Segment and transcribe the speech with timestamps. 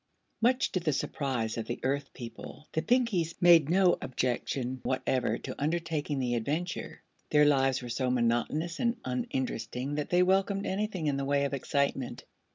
[0.41, 5.53] Much to the surprise of the Earth people the Pinkies made no objection whatever to
[5.61, 7.03] undertaking the adventure.
[7.29, 11.53] Their lives were so monotonous and uninteresting that they welcomed anything in the way of
[11.53, 12.23] excitement.